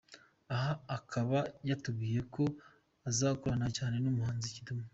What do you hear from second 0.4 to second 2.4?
Aha akaba yatubwiye